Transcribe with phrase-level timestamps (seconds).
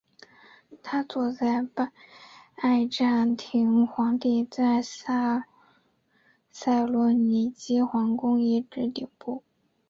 [0.81, 1.85] 它坐落在拜
[2.89, 5.43] 占庭皇帝在塞
[6.49, 9.43] 萨洛尼基皇宫遗址顶部。